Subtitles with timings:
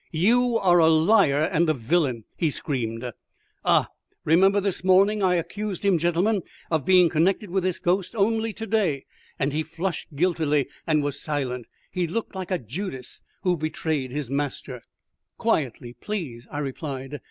[0.09, 3.11] "You are a liar and a villain!" he screamed.
[3.63, 3.87] "Ah,
[4.25, 5.21] remember this morning.
[5.21, 9.05] I accused him, gentlemen, of being connected with this ghost only to day,
[9.37, 11.67] and he flushed guiltily and was silent.
[11.91, 14.81] He looked like a Judas who betrayed his master."
[15.37, 17.19] "Quietly, please," I replied.